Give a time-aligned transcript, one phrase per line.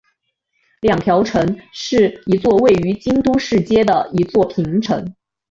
[0.89, 5.13] 二条城是一座位于京都市街的一座平城。